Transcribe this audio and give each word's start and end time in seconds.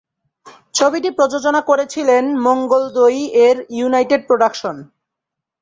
ছবিটি 0.73 1.09
প্রযোজনা 1.17 1.61
করেছিলেন 1.61 2.23
মঙ্গলদৈ-এর 2.45 3.57
ইউনাইটেড 3.71 4.21
প্রোডাকশন। 4.27 4.75